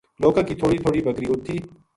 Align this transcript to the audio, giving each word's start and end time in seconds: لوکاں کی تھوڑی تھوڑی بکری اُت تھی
لوکاں 0.23 0.43
کی 0.47 0.53
تھوڑی 0.59 0.77
تھوڑی 0.83 1.01
بکری 1.05 1.25
اُت 1.29 1.39
تھی 1.45 1.57